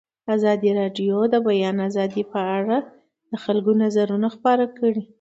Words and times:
ازادي 0.35 0.69
راډیو 0.79 1.17
د 1.27 1.31
د 1.33 1.35
بیان 1.47 1.75
آزادي 1.87 2.23
په 2.31 2.39
اړه 2.57 2.77
د 3.31 3.33
خلکو 3.43 3.71
نظرونه 3.83 4.27
خپاره 4.35 4.65
کړي. 4.77 5.03